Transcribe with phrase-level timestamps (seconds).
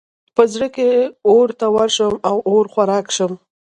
[0.35, 0.89] په زړه کې
[1.27, 3.31] اور ته ورشم او اور خوراک شم.